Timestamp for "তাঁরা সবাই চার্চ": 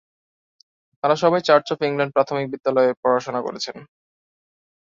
1.03-1.67